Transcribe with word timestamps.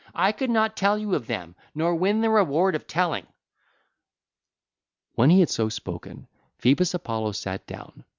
I 0.15 0.31
could 0.31 0.49
not 0.49 0.75
tell 0.75 0.97
you 0.97 1.13
of 1.13 1.27
them, 1.27 1.53
nor 1.75 1.93
win 1.93 2.21
the 2.21 2.29
reward 2.31 2.73
of 2.73 2.87
telling."' 2.87 3.27
(ll. 5.15 5.15
365 5.15 5.15
367) 5.15 5.15
When 5.15 5.29
he 5.29 5.39
had 5.41 5.49
so 5.51 5.69
spoken, 5.69 6.27
Phoebus 6.57 6.93
Apollo 6.95 7.33
sat 7.33 7.67
down. 7.67 8.03